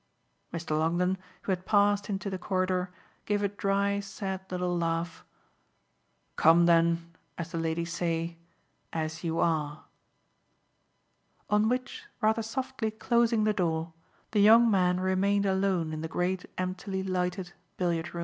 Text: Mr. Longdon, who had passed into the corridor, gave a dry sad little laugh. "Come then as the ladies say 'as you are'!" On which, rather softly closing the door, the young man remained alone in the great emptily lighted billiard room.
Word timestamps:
Mr. 0.51 0.71
Longdon, 0.79 1.15
who 1.43 1.51
had 1.51 1.67
passed 1.67 2.09
into 2.09 2.31
the 2.31 2.39
corridor, 2.39 2.89
gave 3.27 3.43
a 3.43 3.47
dry 3.49 3.99
sad 3.99 4.41
little 4.49 4.75
laugh. 4.75 5.23
"Come 6.37 6.65
then 6.65 7.13
as 7.37 7.51
the 7.51 7.59
ladies 7.59 7.93
say 7.93 8.39
'as 8.91 9.23
you 9.23 9.37
are'!" 9.39 9.83
On 11.51 11.69
which, 11.69 12.05
rather 12.19 12.41
softly 12.41 12.89
closing 12.89 13.43
the 13.43 13.53
door, 13.53 13.93
the 14.31 14.41
young 14.41 14.71
man 14.71 14.99
remained 14.99 15.45
alone 15.45 15.93
in 15.93 16.01
the 16.01 16.07
great 16.07 16.47
emptily 16.57 17.03
lighted 17.03 17.53
billiard 17.77 18.11
room. 18.15 18.19